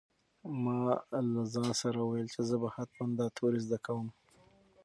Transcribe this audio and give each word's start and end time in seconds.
ما 0.63 0.77
له 1.33 1.41
ځان 1.53 1.69
سره 1.81 1.97
وویل 2.01 2.27
چې 2.33 2.41
زه 2.49 2.55
به 2.61 2.67
هم 2.69 2.73
حتماً 2.75 3.05
دا 3.19 3.25
توري 3.37 3.59
زده 3.65 3.77
کوم. 3.85 4.07